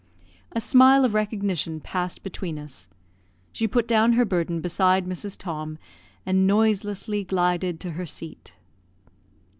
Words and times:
A 0.51 0.59
smile 0.59 1.05
of 1.05 1.13
recognition 1.13 1.79
passed 1.79 2.23
between 2.23 2.57
us. 2.57 2.87
She 3.51 3.67
put 3.67 3.87
down 3.87 4.13
her 4.13 4.25
burden 4.25 4.59
beside 4.59 5.05
Mrs. 5.05 5.37
Tom, 5.37 5.77
and 6.25 6.47
noiselessly 6.47 7.23
glided 7.23 7.79
to 7.81 7.91
her 7.91 8.07
seat. 8.07 8.55